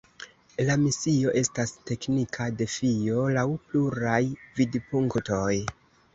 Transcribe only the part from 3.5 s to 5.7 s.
pluraj vidpunktoj.